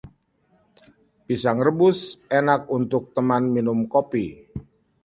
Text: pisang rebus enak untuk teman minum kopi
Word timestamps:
pisang 1.25 1.59
rebus 1.65 1.99
enak 2.39 2.61
untuk 2.77 3.03
teman 3.15 3.43
minum 3.55 3.79
kopi 3.93 4.25